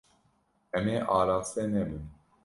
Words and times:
Em 0.77 0.85
ê 0.95 0.97
araste 1.17 1.63
nebin. 1.73 2.03